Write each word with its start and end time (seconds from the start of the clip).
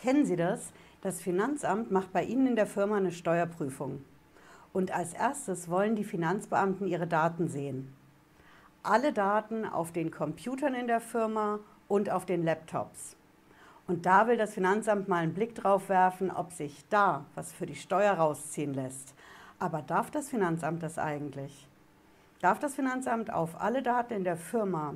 Kennen 0.00 0.26
Sie 0.26 0.36
das? 0.36 0.72
Das 1.00 1.20
Finanzamt 1.20 1.90
macht 1.90 2.12
bei 2.12 2.22
Ihnen 2.22 2.46
in 2.46 2.56
der 2.56 2.66
Firma 2.66 2.98
eine 2.98 3.10
Steuerprüfung. 3.10 4.04
Und 4.72 4.92
als 4.92 5.12
erstes 5.12 5.68
wollen 5.68 5.96
die 5.96 6.04
Finanzbeamten 6.04 6.86
Ihre 6.86 7.08
Daten 7.08 7.48
sehen. 7.48 7.92
Alle 8.84 9.12
Daten 9.12 9.64
auf 9.64 9.90
den 9.90 10.12
Computern 10.12 10.74
in 10.74 10.86
der 10.86 11.00
Firma 11.00 11.58
und 11.88 12.10
auf 12.10 12.26
den 12.26 12.44
Laptops. 12.44 13.16
Und 13.88 14.06
da 14.06 14.28
will 14.28 14.36
das 14.36 14.54
Finanzamt 14.54 15.08
mal 15.08 15.22
einen 15.22 15.34
Blick 15.34 15.56
drauf 15.56 15.88
werfen, 15.88 16.30
ob 16.30 16.52
sich 16.52 16.84
da 16.90 17.24
was 17.34 17.52
für 17.52 17.66
die 17.66 17.74
Steuer 17.74 18.12
rausziehen 18.12 18.74
lässt. 18.74 19.14
Aber 19.58 19.82
darf 19.82 20.12
das 20.12 20.28
Finanzamt 20.28 20.84
das 20.84 20.98
eigentlich? 20.98 21.66
Darf 22.40 22.60
das 22.60 22.76
Finanzamt 22.76 23.32
auf 23.32 23.60
alle 23.60 23.82
Daten 23.82 24.14
in 24.14 24.24
der 24.24 24.36
Firma 24.36 24.94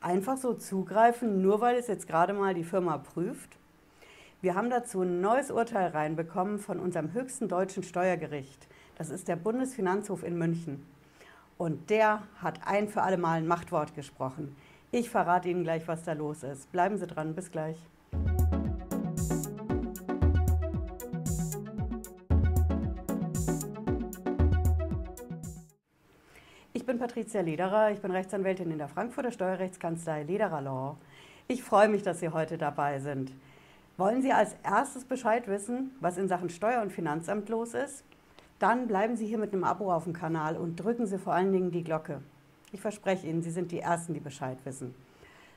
einfach 0.00 0.36
so 0.36 0.54
zugreifen, 0.54 1.42
nur 1.42 1.60
weil 1.60 1.76
es 1.76 1.88
jetzt 1.88 2.06
gerade 2.06 2.34
mal 2.34 2.54
die 2.54 2.62
Firma 2.62 2.98
prüft? 2.98 3.58
Wir 4.44 4.56
haben 4.56 4.68
dazu 4.68 5.00
ein 5.00 5.22
neues 5.22 5.50
Urteil 5.50 5.88
reinbekommen 5.88 6.58
von 6.58 6.78
unserem 6.78 7.14
höchsten 7.14 7.48
deutschen 7.48 7.82
Steuergericht. 7.82 8.68
Das 8.98 9.08
ist 9.08 9.26
der 9.26 9.36
Bundesfinanzhof 9.36 10.22
in 10.22 10.36
München. 10.36 10.84
Und 11.56 11.88
der 11.88 12.24
hat 12.42 12.60
ein 12.66 12.90
für 12.90 13.00
alle 13.00 13.16
Mal 13.16 13.38
ein 13.38 13.46
Machtwort 13.46 13.94
gesprochen. 13.94 14.54
Ich 14.90 15.08
verrate 15.08 15.48
Ihnen 15.48 15.62
gleich, 15.62 15.88
was 15.88 16.04
da 16.04 16.12
los 16.12 16.42
ist. 16.42 16.70
Bleiben 16.72 16.98
Sie 16.98 17.06
dran, 17.06 17.34
bis 17.34 17.50
gleich. 17.50 17.78
Ich 26.74 26.84
bin 26.84 26.98
Patricia 26.98 27.40
Lederer, 27.40 27.92
ich 27.92 28.00
bin 28.02 28.10
Rechtsanwältin 28.10 28.70
in 28.70 28.76
der 28.76 28.88
Frankfurter 28.88 29.32
Steuerrechtskanzlei 29.32 30.24
Lederer 30.24 30.60
Law. 30.60 30.98
Ich 31.48 31.62
freue 31.62 31.88
mich, 31.88 32.02
dass 32.02 32.20
Sie 32.20 32.28
heute 32.28 32.58
dabei 32.58 32.98
sind. 32.98 33.32
Wollen 33.96 34.22
Sie 34.22 34.32
als 34.32 34.56
erstes 34.64 35.04
Bescheid 35.04 35.46
wissen, 35.46 35.92
was 36.00 36.18
in 36.18 36.26
Sachen 36.26 36.50
Steuer- 36.50 36.82
und 36.82 36.90
Finanzamt 36.90 37.48
los 37.48 37.74
ist? 37.74 38.02
Dann 38.58 38.88
bleiben 38.88 39.16
Sie 39.16 39.24
hier 39.24 39.38
mit 39.38 39.52
einem 39.52 39.62
Abo 39.62 39.92
auf 39.92 40.02
dem 40.02 40.12
Kanal 40.12 40.56
und 40.56 40.74
drücken 40.74 41.06
Sie 41.06 41.16
vor 41.16 41.32
allen 41.32 41.52
Dingen 41.52 41.70
die 41.70 41.84
Glocke. 41.84 42.20
Ich 42.72 42.80
verspreche 42.80 43.28
Ihnen, 43.28 43.42
Sie 43.42 43.52
sind 43.52 43.70
die 43.70 43.78
Ersten, 43.78 44.12
die 44.12 44.18
Bescheid 44.18 44.58
wissen. 44.64 44.96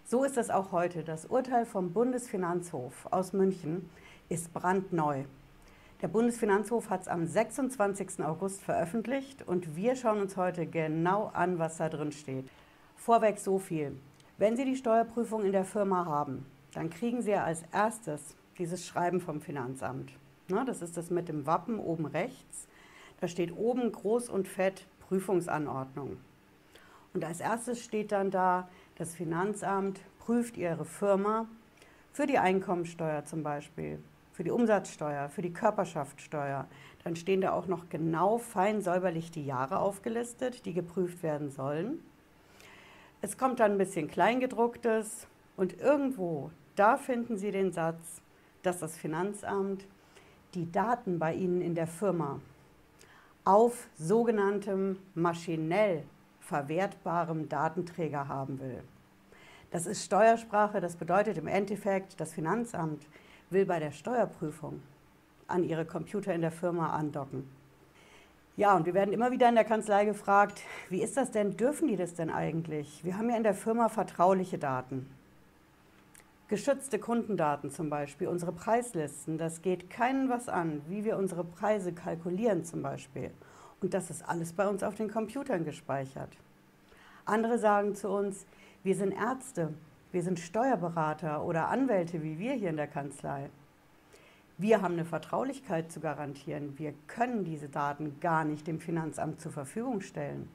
So 0.06 0.24
ist 0.24 0.38
es 0.38 0.52
auch 0.52 0.72
heute. 0.72 1.04
Das 1.04 1.26
Urteil 1.26 1.66
vom 1.66 1.94
Bundesfinanzhof 1.94 3.08
aus 3.10 3.34
München 3.34 3.90
ist 4.30 4.54
brandneu. 4.54 5.24
Der 6.04 6.08
Bundesfinanzhof 6.08 6.92
hat 6.92 7.02
es 7.02 7.08
am 7.08 7.26
26. 7.26 8.24
August 8.24 8.62
veröffentlicht 8.62 9.48
und 9.48 9.76
wir 9.76 9.96
schauen 9.96 10.22
uns 10.22 10.38
heute 10.38 10.68
genau 10.68 11.32
an, 11.34 11.58
was 11.58 11.78
da 11.78 11.90
drin 11.90 12.12
steht. 12.12 12.48
Vorweg 12.98 13.40
so 13.40 13.58
viel. 13.58 13.98
Wenn 14.38 14.56
Sie 14.56 14.66
die 14.66 14.76
Steuerprüfung 14.76 15.44
in 15.44 15.54
der 15.54 15.66
Firma 15.66 16.06
haben, 16.06 16.46
dann 16.78 16.92
kriegen 16.92 17.24
Sie 17.24 17.32
ja 17.32 17.44
als 17.44 17.64
erstes 17.72 18.36
dieses 18.60 18.86
Schreiben 18.86 19.20
vom 19.20 19.42
Finanzamt. 19.42 20.12
Na, 20.48 20.64
das 20.64 20.84
ist 20.84 20.96
das 20.96 21.10
mit 21.10 21.28
dem 21.28 21.48
Wappen 21.48 21.80
oben 21.80 22.06
rechts. 22.06 22.68
Da 23.20 23.28
steht 23.28 23.52
oben 23.58 23.92
groß 23.92 24.30
und 24.30 24.48
fett 24.48 24.86
Prüfungsanordnung. 25.00 26.18
Und 27.16 27.26
als 27.26 27.40
erstes 27.40 27.84
steht 27.84 28.12
dann 28.12 28.30
da, 28.30 28.70
das 28.96 29.16
Finanzamt 29.16 30.02
prüft 30.20 30.56
Ihre 30.56 30.86
Firma 30.86 31.48
für 32.14 32.28
die 32.28 32.38
Einkommensteuer 32.38 33.26
zum 33.26 33.42
Beispiel, 33.42 33.98
für 34.32 34.44
die 34.44 34.52
Umsatzsteuer, 34.52 35.30
für 35.30 35.42
die 35.42 35.54
Körperschaftssteuer. 35.54 36.68
Dann 37.04 37.16
stehen 37.16 37.42
da 37.42 37.54
auch 37.54 37.66
noch 37.66 37.90
genau 37.90 38.38
fein 38.38 38.84
säuberlich 38.84 39.32
die 39.32 39.48
Jahre 39.48 39.80
aufgelistet, 39.80 40.68
die 40.68 40.76
geprüft 40.76 41.24
werden 41.24 41.50
sollen. 41.50 42.04
Es 43.24 43.36
kommt 43.36 43.62
dann 43.62 43.72
ein 43.72 43.78
bisschen 43.80 44.08
Kleingedrucktes 44.08 45.26
und 45.56 45.80
irgendwo, 45.82 46.52
da 46.78 46.96
finden 46.96 47.38
Sie 47.38 47.52
den 47.52 47.72
Satz, 47.74 48.22
dass 48.64 48.80
das 48.80 48.96
Finanzamt 48.96 49.86
die 50.54 50.72
Daten 50.72 51.20
bei 51.20 51.34
Ihnen 51.34 51.62
in 51.62 51.76
der 51.76 51.88
Firma 51.88 52.40
auf 53.44 53.88
sogenanntem 53.98 54.98
maschinell 55.16 56.04
verwertbarem 56.40 57.50
Datenträger 57.50 58.28
haben 58.28 58.60
will. 58.60 58.84
Das 59.72 59.86
ist 59.86 60.06
Steuersprache, 60.06 60.80
das 60.80 60.96
bedeutet 60.96 61.38
im 61.38 61.48
Endeffekt, 61.48 62.20
das 62.20 62.34
Finanzamt 62.34 63.06
will 63.50 63.66
bei 63.66 63.80
der 63.80 63.92
Steuerprüfung 63.92 64.82
an 65.48 65.64
ihre 65.64 65.86
Computer 65.86 66.34
in 66.34 66.42
der 66.42 66.52
Firma 66.52 66.92
andocken. 66.92 67.50
Ja, 68.56 68.76
und 68.76 68.86
wir 68.86 68.94
werden 68.94 69.14
immer 69.14 69.32
wieder 69.32 69.50
in 69.50 69.56
der 69.56 69.66
Kanzlei 69.66 70.06
gefragt, 70.06 70.62
wie 70.90 71.02
ist 71.02 71.16
das 71.16 71.32
denn, 71.32 71.58
dürfen 71.58 71.88
die 71.88 71.96
das 71.96 72.16
denn 72.16 72.30
eigentlich? 72.30 73.04
Wir 73.04 73.18
haben 73.18 73.30
ja 73.30 73.38
in 73.38 73.44
der 73.44 73.54
Firma 73.54 73.88
vertrauliche 73.88 74.58
Daten. 74.58 75.10
Geschützte 76.50 76.98
Kundendaten 76.98 77.72
zum 77.72 77.90
Beispiel, 77.90 78.30
unsere 78.30 78.54
Preislisten, 78.54 79.38
das 79.38 79.62
geht 79.62 79.90
keinen 79.90 80.30
was 80.30 80.48
an, 80.48 80.82
wie 80.88 81.04
wir 81.04 81.18
unsere 81.18 81.44
Preise 81.44 81.92
kalkulieren 81.92 82.64
zum 82.64 82.82
Beispiel. 82.82 83.32
Und 83.82 83.94
das 83.94 84.10
ist 84.10 84.24
alles 84.26 84.54
bei 84.54 84.66
uns 84.66 84.82
auf 84.82 84.96
den 84.96 85.12
Computern 85.12 85.66
gespeichert. 85.66 86.30
Andere 87.26 87.60
sagen 87.60 87.96
zu 87.96 88.08
uns, 88.10 88.46
wir 88.82 88.96
sind 88.96 89.12
Ärzte, 89.12 89.74
wir 90.14 90.24
sind 90.24 90.40
Steuerberater 90.40 91.44
oder 91.44 91.68
Anwälte 91.68 92.24
wie 92.24 92.40
wir 92.40 92.54
hier 92.54 92.70
in 92.70 92.78
der 92.78 92.88
Kanzlei. 92.88 93.50
Wir 94.58 94.82
haben 94.82 94.94
eine 94.94 95.04
Vertraulichkeit 95.04 95.92
zu 95.92 96.00
garantieren. 96.00 96.80
Wir 96.80 96.94
können 97.08 97.44
diese 97.44 97.68
Daten 97.68 98.22
gar 98.22 98.46
nicht 98.46 98.68
dem 98.68 98.80
Finanzamt 98.80 99.42
zur 99.42 99.52
Verfügung 99.52 100.00
stellen. 100.00 100.48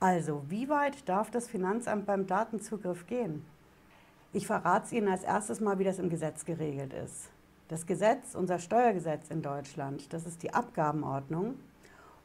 Also, 0.00 0.42
wie 0.48 0.68
weit 0.68 1.08
darf 1.08 1.30
das 1.30 1.46
Finanzamt 1.46 2.06
beim 2.06 2.26
Datenzugriff 2.26 3.06
gehen? 3.06 3.44
Ich 4.32 4.46
verrate 4.46 4.86
es 4.86 4.92
Ihnen 4.92 5.08
als 5.08 5.24
erstes 5.24 5.60
mal, 5.60 5.78
wie 5.78 5.84
das 5.84 5.98
im 5.98 6.08
Gesetz 6.08 6.44
geregelt 6.44 6.92
ist. 6.92 7.30
Das 7.68 7.86
Gesetz, 7.86 8.34
unser 8.34 8.58
Steuergesetz 8.58 9.30
in 9.30 9.42
Deutschland, 9.42 10.12
das 10.12 10.26
ist 10.26 10.42
die 10.42 10.52
Abgabenordnung. 10.52 11.54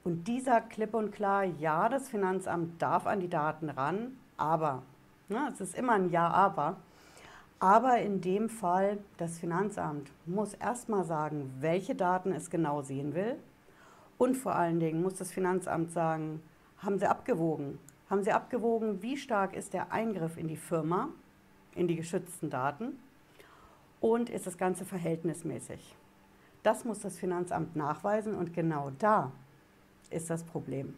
Und 0.04 0.28
dieser 0.28 0.62
klipp 0.62 0.94
und 0.94 1.12
klar, 1.12 1.44
ja, 1.44 1.90
das 1.90 2.10
Finanzamt 2.10 2.82
darf 2.82 3.08
an 3.08 3.20
die 3.20 3.30
Daten 3.30 3.70
ran, 3.70 4.18
aber 4.38 4.84
Ne? 5.30 5.50
Es 5.52 5.60
ist 5.60 5.78
immer 5.78 5.94
ein 5.94 6.10
Ja, 6.10 6.30
aber. 6.30 6.78
Aber 7.60 8.00
in 8.00 8.22
dem 8.22 8.50
Fall, 8.50 9.00
das 9.18 9.40
Finanzamt 9.40 10.12
muss 10.26 10.54
erstmal 10.54 11.04
sagen, 11.04 11.54
welche 11.60 11.96
Daten 11.96 12.32
es 12.32 12.50
genau 12.50 12.82
sehen 12.82 13.16
will. 13.16 13.36
Und 14.18 14.36
vor 14.36 14.56
allen 14.56 14.80
Dingen 14.80 15.02
muss 15.02 15.16
das 15.16 15.32
Finanzamt 15.32 15.92
sagen, 15.92 16.42
haben 16.78 17.00
Sie 17.00 17.10
abgewogen? 17.10 17.80
Haben 18.10 18.24
Sie 18.24 18.32
abgewogen, 18.32 19.02
wie 19.02 19.18
stark 19.18 19.56
ist 19.56 19.74
der 19.74 19.92
Eingriff 19.92 20.38
in 20.38 20.48
die 20.48 20.56
Firma, 20.56 21.10
in 21.78 21.88
die 21.88 21.96
geschützten 21.96 22.50
Daten? 22.50 23.00
Und 24.02 24.30
ist 24.30 24.46
das 24.46 24.58
Ganze 24.58 24.86
verhältnismäßig? 24.86 25.96
Das 26.64 26.86
muss 26.86 27.00
das 27.00 27.18
Finanzamt 27.18 27.76
nachweisen 27.76 28.36
und 28.36 28.54
genau 28.54 28.92
da 29.00 29.32
ist 30.10 30.30
das 30.30 30.44
Problem. 30.44 30.96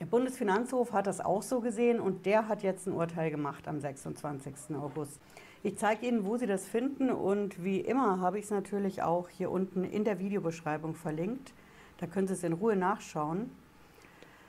Der 0.00 0.06
Bundesfinanzhof 0.06 0.92
hat 0.92 1.06
das 1.06 1.20
auch 1.20 1.42
so 1.42 1.60
gesehen 1.60 1.98
und 1.98 2.24
der 2.24 2.46
hat 2.46 2.62
jetzt 2.62 2.86
ein 2.86 2.92
Urteil 2.92 3.30
gemacht 3.30 3.66
am 3.66 3.80
26. 3.80 4.76
August. 4.76 5.20
Ich 5.64 5.76
zeige 5.76 6.06
Ihnen, 6.06 6.24
wo 6.24 6.36
Sie 6.36 6.46
das 6.46 6.66
finden 6.66 7.10
und 7.10 7.64
wie 7.64 7.80
immer 7.80 8.20
habe 8.20 8.38
ich 8.38 8.44
es 8.44 8.50
natürlich 8.52 9.02
auch 9.02 9.28
hier 9.28 9.50
unten 9.50 9.82
in 9.82 10.04
der 10.04 10.20
Videobeschreibung 10.20 10.94
verlinkt. 10.94 11.52
Da 11.98 12.06
können 12.06 12.28
Sie 12.28 12.34
es 12.34 12.44
in 12.44 12.52
Ruhe 12.52 12.76
nachschauen. 12.76 13.50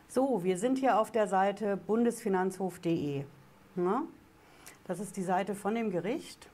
So, 0.07 0.44
wir 0.44 0.59
sind 0.59 0.78
hier 0.78 1.00
auf 1.00 1.12
der 1.12 1.28
Seite 1.28 1.78
bundesfinanzhof.de. 1.78 3.24
Das 4.90 5.00
ist 5.00 5.18
die 5.18 5.22
Seite 5.22 5.54
von 5.54 5.76
dem 5.76 5.92
Gericht. 5.92 6.50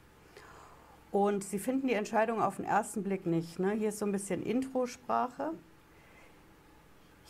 Und 1.14 1.42
Sie 1.42 1.58
finden 1.58 1.88
die 1.88 1.94
Entscheidung 1.94 2.42
auf 2.42 2.58
den 2.58 2.66
ersten 2.66 3.02
Blick 3.02 3.26
nicht. 3.26 3.60
Ne? 3.60 3.72
Hier 3.72 3.88
ist 3.88 4.00
so 4.00 4.06
ein 4.06 4.12
bisschen 4.12 4.44
Introsprache. 4.44 5.52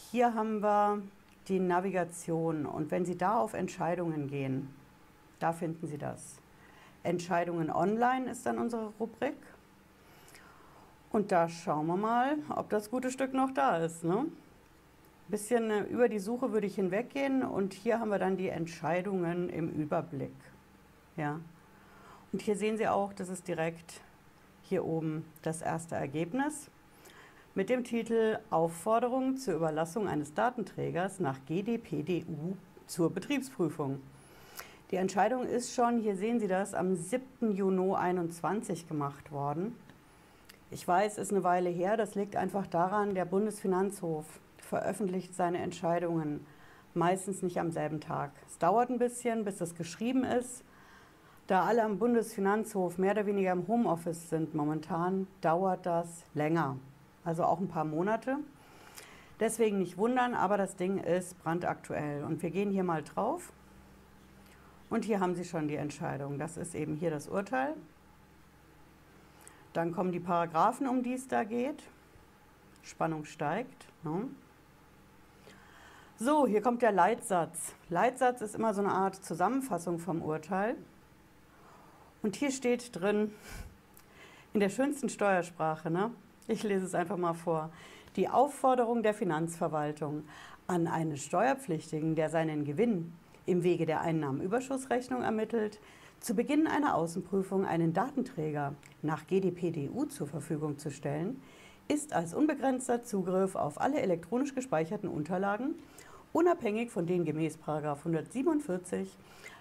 Hier 0.09 0.33
haben 0.33 0.63
wir 0.63 1.03
die 1.47 1.59
Navigation. 1.59 2.65
Und 2.65 2.89
wenn 2.89 3.05
Sie 3.05 3.15
da 3.15 3.37
auf 3.37 3.53
Entscheidungen 3.53 4.27
gehen, 4.27 4.73
da 5.37 5.53
finden 5.53 5.85
Sie 5.85 5.99
das. 5.99 6.37
Entscheidungen 7.03 7.69
online 7.69 8.31
ist 8.31 8.43
dann 8.47 8.57
unsere 8.57 8.91
Rubrik. 8.99 9.37
Und 11.11 11.31
da 11.31 11.47
schauen 11.49 11.85
wir 11.85 11.97
mal, 11.97 12.37
ob 12.49 12.71
das 12.71 12.89
gute 12.89 13.11
Stück 13.11 13.31
noch 13.31 13.51
da 13.51 13.77
ist. 13.77 14.03
Ne? 14.03 14.25
Ein 14.25 14.31
bisschen 15.27 15.69
äh, 15.69 15.83
über 15.83 16.09
die 16.09 16.17
Suche 16.17 16.51
würde 16.51 16.65
ich 16.65 16.73
hinweggehen 16.73 17.43
und 17.43 17.73
hier 17.73 17.99
haben 17.99 18.09
wir 18.09 18.17
dann 18.17 18.37
die 18.37 18.49
Entscheidungen 18.49 19.49
im 19.49 19.69
Überblick. 19.69 20.33
Ja. 21.17 21.39
Und 22.31 22.41
hier 22.41 22.55
sehen 22.55 22.77
Sie 22.77 22.87
auch, 22.87 23.13
das 23.13 23.29
ist 23.29 23.47
direkt 23.47 24.01
hier 24.63 24.83
oben 24.83 25.25
das 25.41 25.61
erste 25.61 25.95
Ergebnis 25.95 26.69
mit 27.53 27.69
dem 27.69 27.85
Titel 27.85 28.37
Aufforderung 28.49 29.37
zur 29.37 29.53
Überlassung 29.55 30.09
eines 30.09 30.33
Datenträgers 30.33 31.21
nach 31.21 31.37
GDPDU 31.45 32.57
zur 32.85 33.13
Betriebsprüfung. 33.13 34.01
Die 34.91 34.97
Entscheidung 34.97 35.45
ist 35.45 35.73
schon, 35.73 35.99
hier 35.99 36.17
sehen 36.17 36.39
Sie 36.39 36.47
das, 36.47 36.73
am 36.73 36.95
7. 36.95 37.53
Juni 37.53 37.77
2021 37.77 38.87
gemacht 38.87 39.31
worden. 39.31 39.75
Ich 40.69 40.85
weiß, 40.85 41.17
ist 41.17 41.31
eine 41.31 41.43
Weile 41.43 41.69
her, 41.69 41.95
das 41.95 42.15
liegt 42.15 42.35
einfach 42.35 42.67
daran, 42.67 43.15
der 43.15 43.25
Bundesfinanzhof 43.25 44.25
veröffentlicht 44.57 45.33
seine 45.33 45.59
Entscheidungen 45.59 46.45
meistens 46.93 47.41
nicht 47.41 47.59
am 47.59 47.71
selben 47.71 48.01
Tag. 48.01 48.31
Es 48.49 48.57
dauert 48.57 48.89
ein 48.89 48.99
bisschen, 48.99 49.45
bis 49.45 49.57
das 49.57 49.75
geschrieben 49.75 50.23
ist, 50.23 50.63
Da 51.47 51.63
alle 51.63 51.83
am 51.83 51.99
Bundesfinanzhof 51.99 52.97
mehr 52.97 53.11
oder 53.11 53.27
weniger 53.27 53.51
im 53.51 53.67
Homeoffice 53.67 54.29
sind 54.29 54.55
momentan, 54.55 55.27
dauert 55.41 55.85
das 55.85 56.23
länger. 56.33 56.77
Also 57.23 57.43
auch 57.43 57.59
ein 57.59 57.67
paar 57.67 57.85
Monate. 57.85 58.37
Deswegen 59.39 59.77
nicht 59.77 59.97
wundern, 59.97 60.33
aber 60.33 60.57
das 60.57 60.75
Ding 60.75 60.97
ist 60.97 61.37
brandaktuell. 61.43 62.23
Und 62.23 62.41
wir 62.41 62.49
gehen 62.49 62.71
hier 62.71 62.83
mal 62.83 63.03
drauf. 63.03 63.51
Und 64.89 65.05
hier 65.05 65.19
haben 65.19 65.35
Sie 65.35 65.45
schon 65.45 65.67
die 65.67 65.75
Entscheidung. 65.75 66.39
Das 66.39 66.57
ist 66.57 66.73
eben 66.73 66.95
hier 66.95 67.11
das 67.11 67.27
Urteil. 67.27 67.75
Dann 69.73 69.91
kommen 69.91 70.11
die 70.11 70.19
Paragraphen, 70.19 70.87
um 70.87 71.03
die 71.03 71.13
es 71.13 71.27
da 71.27 71.43
geht. 71.43 71.83
Spannung 72.81 73.25
steigt. 73.25 73.85
Ne? 74.03 74.29
So, 76.17 76.47
hier 76.47 76.61
kommt 76.61 76.81
der 76.81 76.93
Leitsatz. 76.93 77.73
Leitsatz 77.89 78.41
ist 78.41 78.55
immer 78.55 78.73
so 78.73 78.81
eine 78.81 78.91
Art 78.91 79.15
Zusammenfassung 79.15 79.99
vom 79.99 80.21
Urteil. 80.21 80.77
Und 82.25 82.35
hier 82.37 82.49
steht 82.49 82.99
drin, 82.99 83.29
in 84.55 84.59
der 84.59 84.69
schönsten 84.69 85.09
Steuersprache, 85.09 85.91
ne? 85.91 86.09
ich 86.47 86.63
lese 86.63 86.83
es 86.83 86.95
einfach 86.95 87.17
mal 87.17 87.35
vor, 87.35 87.69
die 88.15 88.29
Aufforderung 88.29 89.03
der 89.03 89.13
Finanzverwaltung 89.13 90.23
an 90.65 90.87
einen 90.87 91.17
Steuerpflichtigen, 91.17 92.15
der 92.15 92.31
seinen 92.31 92.65
Gewinn 92.65 93.13
im 93.45 93.61
Wege 93.61 93.85
der 93.85 94.01
Einnahmenüberschussrechnung 94.01 95.21
ermittelt, 95.21 95.79
zu 96.19 96.33
Beginn 96.33 96.65
einer 96.65 96.95
Außenprüfung 96.95 97.63
einen 97.63 97.93
Datenträger 97.93 98.73
nach 99.03 99.27
GDPDU 99.27 100.05
zur 100.05 100.25
Verfügung 100.25 100.79
zu 100.79 100.89
stellen, 100.89 101.39
ist 101.87 102.13
als 102.13 102.33
unbegrenzter 102.33 103.03
Zugriff 103.03 103.53
auf 103.53 103.79
alle 103.79 104.01
elektronisch 104.01 104.55
gespeicherten 104.55 105.09
Unterlagen, 105.09 105.75
unabhängig 106.33 106.89
von 106.89 107.05
den 107.05 107.23
gemäß 107.23 107.59
147 107.67 109.15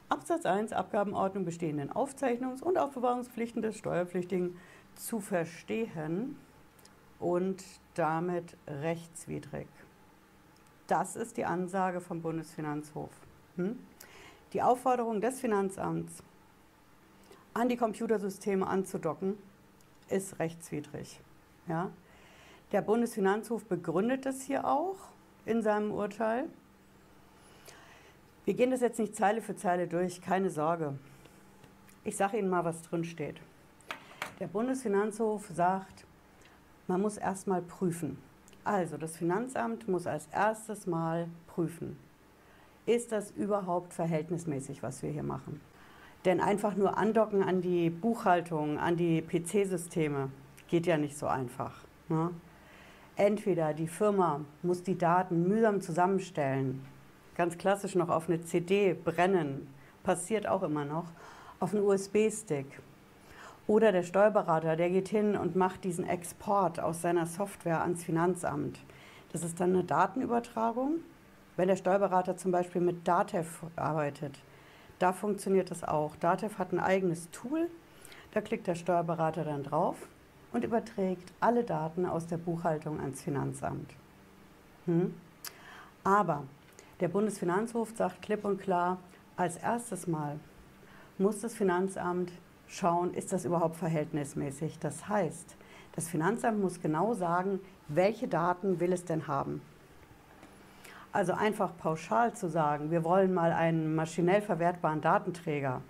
Absatz 0.09 0.47
1 0.47 0.73
Abgabenordnung 0.73 1.45
bestehenden 1.45 1.91
Aufzeichnungs- 1.91 2.63
und 2.63 2.79
Aufbewahrungspflichten 2.79 3.63
des 3.63 3.77
Steuerpflichtigen 3.77 4.57
zu 4.95 5.21
verstehen 5.21 6.37
und 7.19 7.65
damit 7.95 8.57
rechtswidrig. 8.67 9.67
Das 10.87 11.17
ist 11.17 11.37
die 11.37 11.47
Ansage 11.47 12.01
vom 12.01 12.21
Bundesfinanzhof. 12.21 13.11
Hm? 13.57 13.79
Die 14.53 14.63
Aufforderung 14.63 15.21
des 15.21 15.41
Finanzamts, 15.41 16.23
an 17.55 17.69
die 17.69 17.77
Computersysteme 17.77 18.67
anzudocken, 18.67 19.39
ist 20.09 20.39
rechtswidrig. 20.39 21.21
Ja? 21.67 21.91
Der 22.73 22.83
Bundesfinanzhof 22.83 23.65
begründet 23.65 24.27
das 24.27 24.43
hier 24.43 24.67
auch 24.67 24.97
in 25.47 25.63
seinem 25.63 25.91
Urteil. 25.91 26.49
Wir 28.45 28.53
gehen 28.53 28.71
das 28.71 28.83
jetzt 28.83 28.99
nicht 28.99 29.17
Zeile 29.17 29.41
für 29.41 29.57
Zeile 29.57 29.89
durch, 29.89 30.21
keine 30.21 30.51
Sorge. 30.51 30.99
Ich 32.05 32.17
sage 32.17 32.37
Ihnen 32.37 32.51
mal, 32.51 32.65
was 32.65 32.83
drin 32.83 33.05
steht. 33.05 33.41
Der 34.39 34.49
Bundesfinanzhof 34.49 35.49
sagt, 35.49 36.05
man 36.87 37.01
muss 37.01 37.17
erstmal 37.17 37.63
prüfen. 37.63 38.19
Also 38.63 38.99
das 38.99 39.17
Finanzamt 39.17 39.89
muss 39.89 40.07
als 40.07 40.27
erstes 40.31 40.87
mal 40.87 41.29
prüfen, 41.47 41.97
ist 42.85 43.13
das 43.13 43.31
überhaupt 43.31 43.95
verhältnismäßig, 43.95 44.83
was 44.83 45.03
wir 45.03 45.11
hier 45.11 45.23
machen? 45.23 45.63
Denn 46.27 46.41
einfach 46.41 46.75
nur 46.75 46.99
andocken 46.99 47.43
an 47.43 47.63
die 47.63 47.89
Buchhaltung, 47.89 48.79
an 48.79 48.97
die 48.97 49.23
PC-Systeme, 49.23 50.31
geht 50.69 50.87
ja 50.87 50.99
nicht 50.99 51.17
so 51.17 51.27
einfach. 51.27 51.81
Ne? 52.11 52.31
Entweder 53.17 53.73
die 53.73 53.89
Firma 53.89 54.41
muss 54.63 54.83
die 54.83 54.99
Daten 54.99 55.49
mühsam 55.49 55.81
zusammenstellen, 55.81 56.85
ganz 57.37 57.59
klassisch 57.59 57.95
noch 57.95 58.09
auf 58.09 58.29
eine 58.29 58.43
CD 58.43 58.95
brennen, 58.95 59.67
passiert 60.03 60.47
auch 60.47 60.63
immer 60.63 60.85
noch, 60.85 61.07
auf 61.61 61.75
einen 61.75 61.85
USB-Stick. 61.85 62.67
Oder 63.67 63.93
der 63.93 64.03
Steuerberater, 64.03 64.77
der 64.77 64.91
geht 64.91 65.09
hin 65.09 65.37
und 65.37 65.57
macht 65.57 65.85
diesen 65.85 66.07
Export 66.07 66.79
aus 66.81 67.01
seiner 67.01 67.27
Software 67.27 67.81
ans 67.81 68.05
Finanzamt. 68.05 68.79
Das 69.33 69.43
ist 69.43 69.59
dann 69.59 69.71
eine 69.71 69.85
Datenübertragung. 69.85 70.97
Wenn 71.57 71.69
der 71.69 71.77
Steuerberater 71.77 72.37
zum 72.37 72.53
Beispiel 72.53 72.81
mit 72.81 73.09
Datev 73.09 73.65
arbeitet, 73.77 74.39
da 74.99 75.13
funktioniert 75.13 75.71
das 75.71 75.83
auch. 75.83 76.15
Datev 76.17 76.59
hat 76.59 76.73
ein 76.73 76.81
eigenes 76.81 77.31
Tool, 77.31 77.69
da 78.33 78.41
klickt 78.41 78.67
der 78.67 78.75
Steuerberater 78.75 79.45
dann 79.45 79.63
drauf 79.63 79.97
und 80.53 80.65
überträgt 80.65 81.33
alle 81.41 81.65
Daten 81.65 82.07
aus 82.07 82.27
der 82.27 82.37
Buchhaltung 82.37 83.01
ans 83.01 83.23
Finanzamt. 83.23 83.91
Hm? 84.87 85.15
Aber 86.05 86.45
der 87.01 87.09
Bundesfinanzhof 87.09 87.93
sagt 87.97 88.23
klipp 88.23 88.45
und 88.45 88.61
klar, 88.61 88.99
als 89.37 89.57
erstes 89.57 90.07
Mal 90.07 90.39
muss 91.19 91.41
das 91.41 91.55
Finanzamt 91.55 92.33
schauen, 92.69 93.15
ist 93.15 93.33
das 93.33 93.45
überhaupt 93.45 93.77
verhältnismäßig. 93.77 94.79
Das 94.79 95.09
heißt, 95.09 95.57
das 95.93 96.09
Finanzamt 96.09 96.61
muss 96.61 96.81
genau 96.81 97.15
sagen, 97.15 97.61
welche 97.89 98.29
Daten 98.29 98.81
will 98.81 98.93
es 98.93 99.05
denn 99.05 99.27
haben. 99.27 99.61
Also 101.13 101.33
einfach 101.33 101.77
pauschal 101.77 102.35
zu 102.35 102.49
sagen, 102.49 102.91
wir 102.91 103.05
wollen 103.05 103.33
mal 103.33 103.53
einen 103.53 103.95
maschinell 103.95 104.43
verwertbaren 104.43 105.01
Datenträger, 105.01 105.83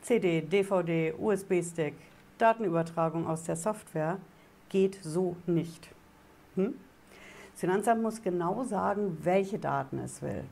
CD, 0.00 0.40
DVD, 0.40 1.12
USB-Stick, 1.18 1.94
Datenübertragung 2.38 3.26
aus 3.26 3.42
der 3.42 3.56
Software, 3.56 4.18
geht 4.70 4.98
so 5.02 5.36
nicht. 5.46 5.90
Hm? 6.54 6.74
Das 7.58 7.62
Finanzamt 7.62 8.02
muss 8.02 8.22
genau 8.22 8.62
sagen, 8.62 9.18
welche 9.24 9.58
Daten 9.58 9.98
es 9.98 10.22
will. 10.22 10.44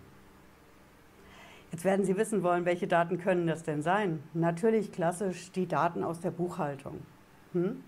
Jetzt 1.70 1.84
werden 1.84 2.04
Sie 2.04 2.16
wissen 2.16 2.42
wollen, 2.42 2.64
welche 2.64 2.88
Daten 2.88 3.18
können 3.18 3.46
das 3.46 3.62
denn 3.62 3.80
sein? 3.80 4.24
Natürlich 4.34 4.90
klassisch 4.90 5.52
die 5.52 5.68
Daten 5.68 6.02
aus 6.02 6.18
der 6.18 6.32
Buchhaltung. 6.32 6.98
Hm? 7.52 7.80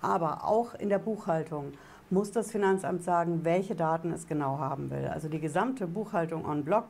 Aber 0.00 0.44
auch 0.44 0.76
in 0.76 0.88
der 0.88 1.00
Buchhaltung 1.00 1.72
muss 2.10 2.30
das 2.30 2.52
Finanzamt 2.52 3.02
sagen, 3.02 3.44
welche 3.44 3.74
Daten 3.74 4.12
es 4.12 4.28
genau 4.28 4.60
haben 4.60 4.88
will. 4.90 5.08
Also 5.08 5.28
die 5.28 5.40
gesamte 5.40 5.88
Buchhaltung 5.88 6.44
on 6.44 6.64
Block 6.64 6.86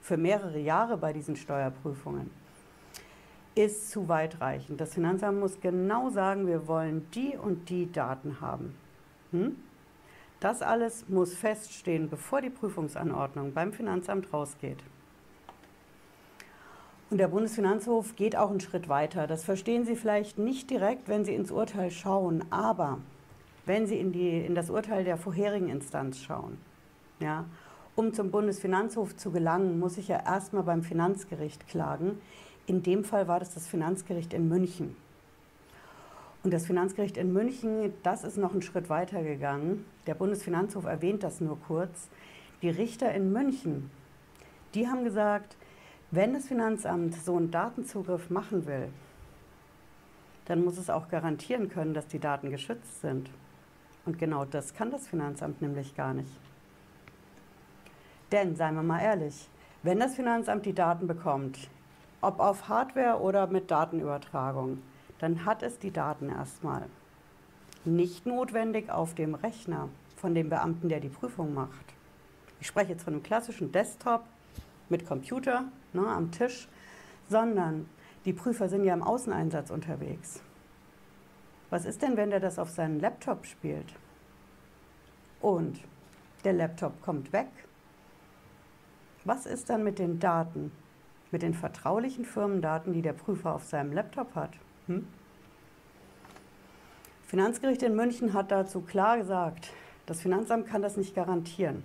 für 0.00 0.16
mehrere 0.16 0.58
Jahre 0.58 0.96
bei 0.96 1.12
diesen 1.12 1.36
Steuerprüfungen 1.36 2.30
ist 3.54 3.90
zu 3.90 4.08
weitreichend. 4.08 4.80
Das 4.80 4.94
Finanzamt 4.94 5.38
muss 5.38 5.60
genau 5.60 6.08
sagen, 6.08 6.46
wir 6.46 6.66
wollen 6.66 7.06
die 7.12 7.36
und 7.36 7.68
die 7.68 7.92
Daten 7.92 8.40
haben. 8.40 8.74
Hm? 9.32 9.54
Das 10.40 10.62
alles 10.62 11.08
muss 11.08 11.34
feststehen, 11.34 12.08
bevor 12.08 12.40
die 12.40 12.50
Prüfungsanordnung 12.50 13.52
beim 13.52 13.72
Finanzamt 13.72 14.32
rausgeht. 14.32 14.78
Und 17.10 17.18
der 17.18 17.28
Bundesfinanzhof 17.28 18.14
geht 18.16 18.36
auch 18.36 18.50
einen 18.50 18.60
Schritt 18.60 18.88
weiter. 18.88 19.26
Das 19.26 19.44
verstehen 19.44 19.84
Sie 19.84 19.96
vielleicht 19.96 20.38
nicht 20.38 20.70
direkt, 20.70 21.08
wenn 21.08 21.24
Sie 21.24 21.34
ins 21.34 21.50
Urteil 21.50 21.90
schauen, 21.90 22.44
aber 22.50 22.98
wenn 23.66 23.86
Sie 23.86 23.98
in, 23.98 24.12
die, 24.12 24.44
in 24.44 24.54
das 24.54 24.70
Urteil 24.70 25.04
der 25.04 25.16
vorherigen 25.16 25.70
Instanz 25.70 26.20
schauen, 26.20 26.58
ja, 27.18 27.46
um 27.96 28.12
zum 28.12 28.30
Bundesfinanzhof 28.30 29.16
zu 29.16 29.32
gelangen, 29.32 29.80
muss 29.80 29.98
ich 29.98 30.06
ja 30.06 30.22
erstmal 30.24 30.62
beim 30.62 30.84
Finanzgericht 30.84 31.66
klagen. 31.66 32.20
In 32.66 32.82
dem 32.84 33.02
Fall 33.02 33.26
war 33.26 33.40
das 33.40 33.54
das 33.54 33.66
Finanzgericht 33.66 34.32
in 34.34 34.48
München. 34.48 34.94
Und 36.44 36.52
das 36.52 36.66
Finanzgericht 36.66 37.16
in 37.16 37.32
München, 37.32 37.92
das 38.02 38.24
ist 38.24 38.36
noch 38.36 38.52
einen 38.52 38.62
Schritt 38.62 38.88
weiter 38.88 39.22
gegangen. 39.22 39.84
Der 40.06 40.14
Bundesfinanzhof 40.14 40.84
erwähnt 40.84 41.22
das 41.22 41.40
nur 41.40 41.58
kurz. 41.66 42.08
Die 42.62 42.70
Richter 42.70 43.12
in 43.12 43.32
München, 43.32 43.90
die 44.74 44.88
haben 44.88 45.04
gesagt, 45.04 45.56
wenn 46.10 46.32
das 46.32 46.46
Finanzamt 46.46 47.14
so 47.14 47.36
einen 47.36 47.50
Datenzugriff 47.50 48.30
machen 48.30 48.66
will, 48.66 48.88
dann 50.46 50.64
muss 50.64 50.78
es 50.78 50.88
auch 50.88 51.08
garantieren 51.08 51.68
können, 51.68 51.92
dass 51.92 52.06
die 52.06 52.18
Daten 52.18 52.50
geschützt 52.50 53.02
sind. 53.02 53.30
Und 54.06 54.18
genau 54.18 54.44
das 54.46 54.72
kann 54.72 54.90
das 54.90 55.06
Finanzamt 55.06 55.60
nämlich 55.60 55.94
gar 55.94 56.14
nicht. 56.14 56.32
Denn, 58.32 58.56
seien 58.56 58.74
wir 58.74 58.82
mal 58.82 59.00
ehrlich, 59.00 59.48
wenn 59.82 60.00
das 60.00 60.14
Finanzamt 60.14 60.64
die 60.64 60.72
Daten 60.72 61.06
bekommt, 61.06 61.68
ob 62.20 62.40
auf 62.40 62.68
Hardware 62.68 63.20
oder 63.20 63.46
mit 63.46 63.70
Datenübertragung, 63.70 64.82
dann 65.18 65.44
hat 65.44 65.62
es 65.62 65.78
die 65.78 65.90
Daten 65.90 66.30
erstmal. 66.30 66.86
Nicht 67.84 68.26
notwendig 68.26 68.90
auf 68.90 69.14
dem 69.14 69.34
Rechner 69.34 69.88
von 70.16 70.34
dem 70.34 70.48
Beamten, 70.48 70.88
der 70.88 71.00
die 71.00 71.08
Prüfung 71.08 71.54
macht. 71.54 71.94
Ich 72.60 72.66
spreche 72.66 72.92
jetzt 72.92 73.04
von 73.04 73.14
einem 73.14 73.22
klassischen 73.22 73.72
Desktop 73.72 74.24
mit 74.88 75.06
Computer 75.06 75.64
ne, 75.92 76.06
am 76.06 76.30
Tisch, 76.30 76.68
sondern 77.28 77.88
die 78.24 78.32
Prüfer 78.32 78.68
sind 78.68 78.84
ja 78.84 78.94
im 78.94 79.02
Außeneinsatz 79.02 79.70
unterwegs. 79.70 80.42
Was 81.70 81.84
ist 81.84 82.02
denn, 82.02 82.16
wenn 82.16 82.30
der 82.30 82.40
das 82.40 82.58
auf 82.58 82.70
seinen 82.70 82.98
Laptop 82.98 83.46
spielt? 83.46 83.94
Und 85.40 85.80
der 86.44 86.54
Laptop 86.54 87.00
kommt 87.02 87.32
weg. 87.32 87.48
Was 89.24 89.46
ist 89.46 89.68
dann 89.68 89.84
mit 89.84 89.98
den 89.98 90.18
Daten, 90.18 90.72
mit 91.30 91.42
den 91.42 91.54
vertraulichen 91.54 92.24
Firmendaten, 92.24 92.92
die 92.92 93.02
der 93.02 93.12
Prüfer 93.12 93.54
auf 93.54 93.64
seinem 93.64 93.92
Laptop 93.92 94.34
hat? 94.34 94.52
Hm? 94.88 95.06
Finanzgericht 97.26 97.82
in 97.82 97.94
München 97.94 98.32
hat 98.32 98.50
dazu 98.50 98.80
klar 98.80 99.18
gesagt, 99.18 99.70
das 100.06 100.22
Finanzamt 100.22 100.66
kann 100.66 100.80
das 100.80 100.96
nicht 100.96 101.14
garantieren, 101.14 101.84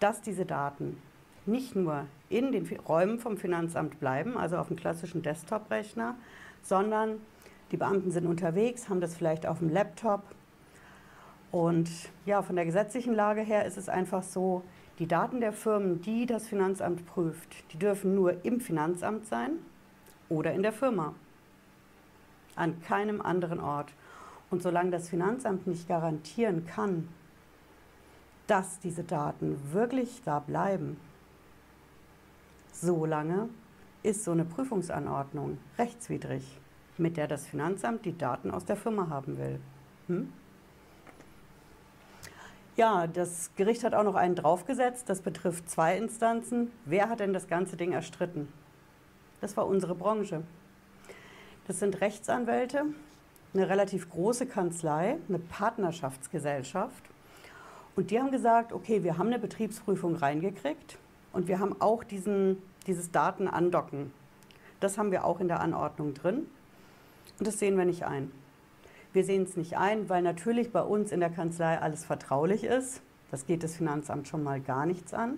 dass 0.00 0.22
diese 0.22 0.46
Daten 0.46 1.00
nicht 1.44 1.76
nur 1.76 2.06
in 2.30 2.52
den 2.52 2.66
Räumen 2.88 3.18
vom 3.18 3.36
Finanzamt 3.36 4.00
bleiben, 4.00 4.36
also 4.38 4.56
auf 4.56 4.68
dem 4.68 4.76
klassischen 4.76 5.22
Desktop-Rechner, 5.22 6.14
sondern 6.62 7.20
die 7.70 7.76
Beamten 7.76 8.10
sind 8.10 8.26
unterwegs, 8.26 8.88
haben 8.88 9.02
das 9.02 9.14
vielleicht 9.14 9.46
auf 9.46 9.58
dem 9.58 9.68
Laptop. 9.68 10.22
Und 11.52 11.90
ja, 12.24 12.40
von 12.42 12.56
der 12.56 12.64
gesetzlichen 12.64 13.14
Lage 13.14 13.42
her 13.42 13.66
ist 13.66 13.76
es 13.76 13.90
einfach 13.90 14.22
so, 14.22 14.62
die 14.98 15.06
Daten 15.06 15.40
der 15.40 15.52
Firmen, 15.52 16.00
die 16.00 16.24
das 16.24 16.48
Finanzamt 16.48 17.06
prüft, 17.06 17.70
die 17.72 17.78
dürfen 17.78 18.14
nur 18.14 18.44
im 18.44 18.60
Finanzamt 18.60 19.26
sein 19.26 19.52
oder 20.30 20.52
in 20.52 20.62
der 20.62 20.72
Firma. 20.72 21.14
An 22.58 22.80
keinem 22.82 23.20
anderen 23.20 23.60
Ort. 23.60 23.92
Und 24.50 24.62
solange 24.62 24.90
das 24.90 25.08
Finanzamt 25.08 25.66
nicht 25.66 25.88
garantieren 25.88 26.66
kann, 26.66 27.08
dass 28.46 28.80
diese 28.80 29.04
Daten 29.04 29.58
wirklich 29.72 30.22
da 30.24 30.38
bleiben, 30.40 30.98
solange 32.72 33.48
ist 34.02 34.24
so 34.24 34.32
eine 34.32 34.44
Prüfungsanordnung 34.44 35.58
rechtswidrig, 35.78 36.44
mit 36.96 37.16
der 37.16 37.28
das 37.28 37.46
Finanzamt 37.46 38.04
die 38.04 38.16
Daten 38.16 38.50
aus 38.50 38.64
der 38.64 38.76
Firma 38.76 39.08
haben 39.10 39.38
will. 39.38 39.60
Hm? 40.06 40.32
Ja, 42.76 43.06
das 43.06 43.50
Gericht 43.56 43.84
hat 43.84 43.92
auch 43.92 44.04
noch 44.04 44.14
einen 44.14 44.36
draufgesetzt, 44.36 45.08
das 45.08 45.20
betrifft 45.20 45.68
zwei 45.68 45.96
Instanzen. 45.96 46.70
Wer 46.84 47.08
hat 47.08 47.20
denn 47.20 47.32
das 47.32 47.48
ganze 47.48 47.76
Ding 47.76 47.92
erstritten? 47.92 48.48
Das 49.40 49.56
war 49.56 49.66
unsere 49.66 49.94
Branche. 49.94 50.42
Das 51.68 51.80
sind 51.80 52.00
Rechtsanwälte, 52.00 52.86
eine 53.52 53.68
relativ 53.68 54.08
große 54.08 54.46
Kanzlei, 54.46 55.18
eine 55.28 55.38
Partnerschaftsgesellschaft. 55.38 57.04
Und 57.94 58.10
die 58.10 58.18
haben 58.18 58.30
gesagt, 58.30 58.72
okay, 58.72 59.04
wir 59.04 59.18
haben 59.18 59.26
eine 59.26 59.38
Betriebsprüfung 59.38 60.16
reingekriegt 60.16 60.96
und 61.34 61.46
wir 61.46 61.58
haben 61.58 61.78
auch 61.80 62.04
diesen, 62.04 62.56
dieses 62.86 63.10
Datenandocken. 63.10 64.14
Das 64.80 64.96
haben 64.96 65.10
wir 65.10 65.24
auch 65.26 65.40
in 65.40 65.48
der 65.48 65.60
Anordnung 65.60 66.14
drin 66.14 66.46
und 67.38 67.46
das 67.46 67.58
sehen 67.58 67.76
wir 67.76 67.84
nicht 67.84 68.04
ein. 68.04 68.32
Wir 69.12 69.24
sehen 69.24 69.42
es 69.42 69.56
nicht 69.58 69.76
ein, 69.76 70.08
weil 70.08 70.22
natürlich 70.22 70.72
bei 70.72 70.82
uns 70.82 71.12
in 71.12 71.20
der 71.20 71.30
Kanzlei 71.30 71.78
alles 71.78 72.02
vertraulich 72.02 72.64
ist. 72.64 73.02
Das 73.30 73.46
geht 73.46 73.62
das 73.62 73.76
Finanzamt 73.76 74.26
schon 74.26 74.42
mal 74.42 74.60
gar 74.60 74.86
nichts 74.86 75.12
an. 75.12 75.34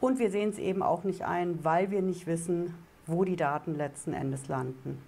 Und 0.00 0.20
wir 0.20 0.30
sehen 0.30 0.50
es 0.50 0.58
eben 0.58 0.82
auch 0.82 1.02
nicht 1.02 1.24
ein, 1.24 1.64
weil 1.64 1.90
wir 1.90 2.02
nicht 2.02 2.28
wissen, 2.28 2.74
wo 3.06 3.24
die 3.24 3.36
Daten 3.36 3.74
letzten 3.74 4.12
Endes 4.12 4.48
landen. 4.48 5.00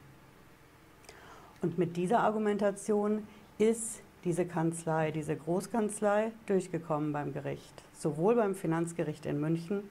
Und 1.61 1.78
mit 1.78 1.97
dieser 1.97 2.21
Argumentation 2.21 3.26
ist 3.59 4.02
diese 4.25 4.47
Kanzlei, 4.47 5.11
diese 5.11 5.37
Großkanzlei 5.37 6.33
durchgekommen 6.47 7.12
beim 7.12 7.33
Gericht, 7.33 7.83
sowohl 7.93 8.37
beim 8.37 8.55
Finanzgericht 8.55 9.26
in 9.26 9.40
München 9.40 9.83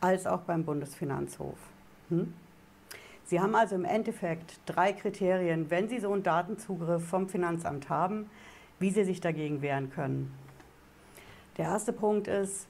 als 0.00 0.26
auch 0.26 0.40
beim 0.40 0.64
Bundesfinanzhof. 0.64 1.58
Hm? 2.08 2.34
Sie 3.26 3.40
haben 3.40 3.54
also 3.54 3.74
im 3.74 3.84
Endeffekt 3.84 4.60
drei 4.66 4.92
Kriterien, 4.92 5.70
wenn 5.70 5.88
Sie 5.88 5.98
so 5.98 6.12
einen 6.12 6.22
Datenzugriff 6.22 7.06
vom 7.06 7.28
Finanzamt 7.28 7.88
haben, 7.88 8.28
wie 8.78 8.90
Sie 8.90 9.04
sich 9.04 9.20
dagegen 9.20 9.62
wehren 9.62 9.90
können. 9.90 10.34
Der 11.56 11.66
erste 11.66 11.92
Punkt 11.92 12.28
ist, 12.28 12.66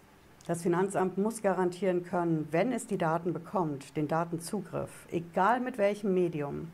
das 0.47 0.63
Finanzamt 0.63 1.17
muss 1.17 1.41
garantieren 1.41 2.05
können, 2.05 2.49
wenn 2.51 2.73
es 2.73 2.87
die 2.87 2.99
Daten 2.99 3.33
bekommt, 3.33 3.97
den 3.97 4.09
Datenzugriff, 4.09 4.91
egal 5.11 5.61
mit 5.61 5.79
welchem 5.79 6.13
Medium, 6.13 6.69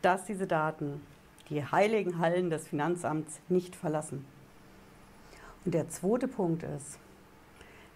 dass 0.00 0.24
diese 0.24 0.46
Daten 0.46 1.00
die 1.50 1.64
heiligen 1.64 2.18
Hallen 2.18 2.48
des 2.48 2.66
Finanzamts 2.68 3.40
nicht 3.48 3.76
verlassen. 3.76 4.24
Und 5.64 5.74
der 5.74 5.88
zweite 5.90 6.28
Punkt 6.28 6.62
ist, 6.62 6.98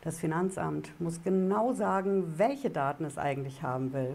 das 0.03 0.21
Finanzamt 0.21 0.93
muss 1.01 1.23
genau 1.25 1.73
sagen, 1.73 2.35
welche 2.37 2.71
Daten 2.71 3.05
es 3.05 3.19
eigentlich 3.19 3.63
haben 3.63 3.93
will. 3.93 4.15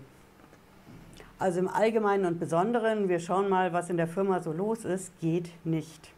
Also 1.39 1.59
im 1.59 1.67
Allgemeinen 1.67 2.25
und 2.25 2.39
Besonderen, 2.39 3.09
wir 3.09 3.19
schauen 3.19 3.49
mal, 3.49 3.73
was 3.73 3.89
in 3.89 3.97
der 3.97 4.07
Firma 4.07 4.41
so 4.41 4.53
los 4.53 4.85
ist, 4.85 5.11
geht 5.19 5.49
nicht. 5.65 6.13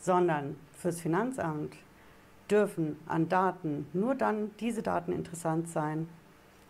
Sondern 0.00 0.56
fürs 0.76 1.00
Finanzamt 1.00 1.76
dürfen 2.50 2.96
an 3.06 3.28
Daten 3.28 3.86
nur 3.92 4.14
dann 4.14 4.50
diese 4.60 4.82
Daten 4.82 5.12
interessant 5.12 5.68
sein, 5.68 6.08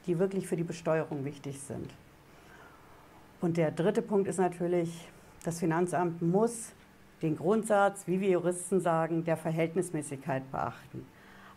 die 0.07 0.19
wirklich 0.19 0.47
für 0.47 0.57
die 0.57 0.65
Besteuerung 0.65 1.25
wichtig 1.25 1.61
sind. 1.61 1.91
Und 3.41 3.57
der 3.57 3.71
dritte 3.71 4.03
Punkt 4.03 4.29
ist 4.29 4.39
natürlich, 4.39 5.09
das 5.45 5.59
Finanzamt 5.59 6.23
muss 6.23 6.73
den 7.23 7.37
Grundsatz, 7.37 8.07
wie 8.07 8.21
wir 8.21 8.31
Juristen 8.31 8.81
sagen, 8.81 9.25
der 9.25 9.37
Verhältnismäßigkeit 9.37 10.51
beachten. 10.51 11.07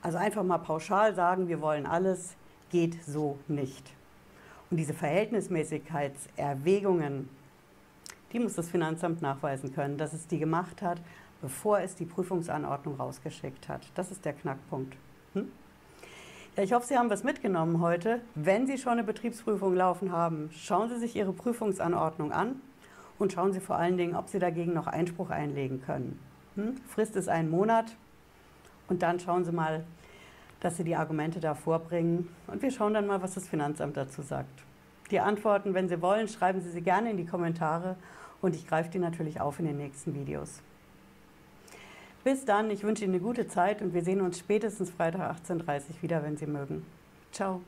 Also 0.02 0.18
einfach 0.18 0.44
mal 0.44 0.58
pauschal 0.60 1.16
sagen, 1.16 1.48
wir 1.48 1.62
wollen 1.62 1.86
alles, 1.86 2.36
geht 2.72 3.04
so 3.04 3.38
nicht. 3.48 3.94
Und 4.70 4.78
diese 4.78 4.94
Verhältnismäßigkeitserwägungen, 4.94 7.30
die 8.32 8.40
muss 8.40 8.56
das 8.56 8.70
Finanzamt 8.70 9.22
nachweisen 9.22 9.74
können, 9.74 9.98
dass 9.98 10.14
es 10.14 10.28
die 10.28 10.40
gemacht 10.40 10.82
hat, 10.82 11.02
bevor 11.42 11.80
es 11.80 11.96
die 11.96 12.06
Prüfungsanordnung 12.06 12.96
rausgeschickt 12.96 13.70
hat. 13.70 13.82
Das 13.96 14.12
ist 14.12 14.26
der 14.26 14.34
Knackpunkt. 14.34 14.96
Hm? 15.34 15.52
Ja, 16.56 16.64
ich 16.64 16.74
hoffe, 16.74 16.88
Sie 16.88 16.98
haben 16.98 17.10
was 17.10 17.24
mitgenommen 17.24 17.82
heute. 17.82 18.22
Wenn 18.36 18.68
Sie 18.68 18.78
schon 18.78 18.94
eine 18.94 19.04
Betriebsprüfung 19.04 19.76
laufen 19.76 20.12
haben, 20.12 20.50
schauen 20.54 20.90
Sie 20.90 20.98
sich 20.98 21.16
Ihre 21.16 21.34
Prüfungsanordnung 21.34 22.32
an 22.32 22.62
und 23.20 23.34
schauen 23.34 23.54
Sie 23.54 23.60
vor 23.60 23.76
allen 23.76 23.98
Dingen, 23.98 24.16
ob 24.16 24.30
Sie 24.30 24.40
dagegen 24.40 24.74
noch 24.74 24.88
Einspruch 24.88 25.30
einlegen 25.30 25.82
können. 25.82 26.20
Hm? 26.56 26.76
Frist 26.88 27.16
ist 27.16 27.30
ein 27.30 27.50
Monat 27.50 27.96
und 28.88 29.04
dann 29.04 29.20
schauen 29.20 29.44
Sie 29.44 29.52
mal, 29.52 29.84
dass 30.62 30.78
Sie 30.78 30.84
die 30.84 30.96
Argumente 30.96 31.40
da 31.40 31.54
vorbringen 31.54 32.30
und 32.48 32.62
wir 32.62 32.72
schauen 32.72 32.94
dann 32.94 33.08
mal, 33.08 33.22
was 33.22 33.34
das 33.34 33.48
Finanzamt 33.48 33.98
dazu 33.98 34.22
sagt. 34.22 34.64
Die 35.12 35.20
Antworten, 35.20 35.74
wenn 35.74 35.88
Sie 35.88 36.02
wollen, 36.02 36.28
schreiben 36.28 36.62
Sie 36.62 36.72
sie 36.72 36.82
gerne 36.82 37.12
in 37.12 37.18
die 37.18 37.26
Kommentare 37.26 37.96
und 38.42 38.56
ich 38.56 38.68
greife 38.68 38.90
die 38.90 39.00
natürlich 39.00 39.40
auf 39.40 39.60
in 39.60 39.66
den 39.66 39.78
nächsten 39.78 40.16
Videos. 40.16 40.62
Bis 42.26 42.44
dann, 42.44 42.72
ich 42.72 42.82
wünsche 42.82 43.04
Ihnen 43.04 43.14
eine 43.14 43.22
gute 43.22 43.48
Zeit 43.48 43.84
und 43.84 43.94
wir 43.94 44.04
sehen 44.04 44.20
uns 44.20 44.40
spätestens 44.40 44.90
Freitag 44.90 45.38
18.30 45.48 45.52
Uhr 45.52 45.82
wieder, 46.02 46.24
wenn 46.24 46.36
Sie 46.38 46.48
mögen. 46.48 46.84
Ciao. 47.32 47.62